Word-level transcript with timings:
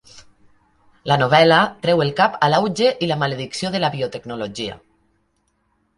La 1.11 1.17
novel·la 1.23 1.59
treu 1.83 2.01
el 2.07 2.09
cap 2.21 2.39
a 2.47 2.51
l'auge 2.53 2.89
i 3.05 3.11
la 3.13 3.19
maledicció 3.25 3.73
de 3.77 3.83
la 3.85 3.95
biotecnologia. 3.97 4.79